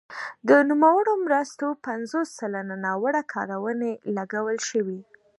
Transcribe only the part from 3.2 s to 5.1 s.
کارونې لګول شوي.